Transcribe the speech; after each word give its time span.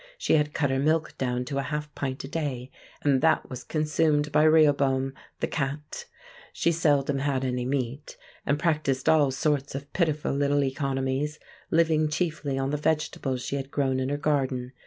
She 0.17 0.33
had 0.33 0.55
cut 0.55 0.71
her 0.71 0.79
milk 0.79 1.15
down 1.19 1.45
to 1.45 1.59
a 1.59 1.61
half 1.61 1.93
pint 1.93 2.23
a 2.23 2.27
day, 2.27 2.71
and 3.03 3.21
that 3.21 3.51
was 3.51 3.63
consumed 3.63 4.31
by 4.31 4.41
Rehoboam 4.45 5.13
(the 5.41 5.47
cat). 5.47 6.05
She 6.51 6.71
seldom 6.71 7.19
had 7.19 7.45
any 7.45 7.65
meat, 7.65 8.17
and 8.43 8.57
practised 8.57 9.07
all 9.07 9.29
sorts 9.29 9.75
of 9.75 9.93
pitiful 9.93 10.31
little 10.33 10.63
economies, 10.63 11.37
living 11.69 12.09
chiefly 12.09 12.57
on 12.57 12.71
the 12.71 12.77
vegetables 12.77 13.43
she 13.45 13.57
had 13.57 13.69
grown 13.69 13.99
in 13.99 14.09
her 14.09 14.17
garden. 14.17 14.71